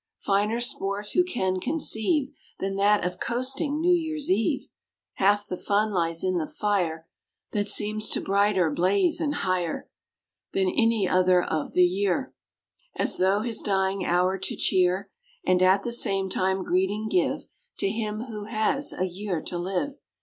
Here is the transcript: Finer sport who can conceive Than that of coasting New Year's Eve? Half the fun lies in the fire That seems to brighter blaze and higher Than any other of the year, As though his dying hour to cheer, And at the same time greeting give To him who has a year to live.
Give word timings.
Finer 0.25 0.59
sport 0.59 1.11
who 1.13 1.23
can 1.23 1.59
conceive 1.59 2.29
Than 2.57 2.75
that 2.77 3.05
of 3.05 3.19
coasting 3.19 3.79
New 3.79 3.93
Year's 3.93 4.31
Eve? 4.31 4.67
Half 5.17 5.45
the 5.45 5.57
fun 5.59 5.91
lies 5.93 6.23
in 6.23 6.39
the 6.39 6.47
fire 6.47 7.07
That 7.51 7.67
seems 7.67 8.09
to 8.09 8.19
brighter 8.19 8.71
blaze 8.71 9.21
and 9.21 9.35
higher 9.35 9.91
Than 10.53 10.69
any 10.69 11.07
other 11.07 11.43
of 11.43 11.73
the 11.73 11.83
year, 11.85 12.33
As 12.95 13.17
though 13.17 13.41
his 13.41 13.61
dying 13.61 14.03
hour 14.03 14.39
to 14.39 14.55
cheer, 14.55 15.11
And 15.45 15.61
at 15.61 15.83
the 15.83 15.91
same 15.91 16.31
time 16.31 16.63
greeting 16.63 17.07
give 17.07 17.43
To 17.77 17.89
him 17.91 18.21
who 18.23 18.45
has 18.45 18.93
a 18.93 19.05
year 19.05 19.39
to 19.43 19.57
live. 19.59 19.99